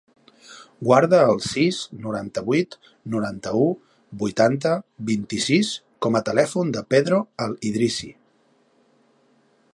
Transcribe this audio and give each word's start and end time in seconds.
Guarda 0.85 1.17
el 1.33 1.41
sis, 1.47 1.81
noranta-vuit, 2.05 2.73
noranta-u, 3.17 3.67
vuitanta, 4.23 4.73
vint-i-sis 5.13 5.71
com 6.07 6.19
a 6.21 6.25
telèfon 6.33 6.75
del 6.79 6.89
Pedro 6.97 7.21
El 7.47 7.55
Idrissi. 7.73 8.11